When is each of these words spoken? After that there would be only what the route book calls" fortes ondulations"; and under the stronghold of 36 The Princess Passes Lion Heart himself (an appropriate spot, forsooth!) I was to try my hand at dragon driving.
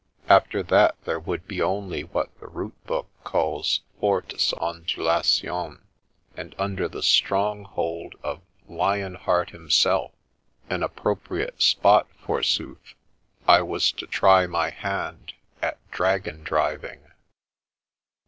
After 0.27 0.63
that 0.63 0.99
there 1.03 1.19
would 1.19 1.47
be 1.47 1.61
only 1.61 2.03
what 2.03 2.35
the 2.39 2.47
route 2.47 2.85
book 2.87 3.07
calls" 3.23 3.81
fortes 3.99 4.51
ondulations"; 4.53 5.77
and 6.35 6.55
under 6.57 6.87
the 6.89 7.03
stronghold 7.03 8.15
of 8.23 8.39
36 8.39 8.39
The 8.39 8.39
Princess 8.39 8.65
Passes 8.65 8.79
Lion 8.79 9.13
Heart 9.13 9.49
himself 9.51 10.11
(an 10.71 10.81
appropriate 10.81 11.61
spot, 11.61 12.07
forsooth!) 12.17 12.95
I 13.47 13.61
was 13.61 13.91
to 13.91 14.07
try 14.07 14.47
my 14.47 14.71
hand 14.71 15.33
at 15.61 15.77
dragon 15.91 16.41
driving. 16.41 17.01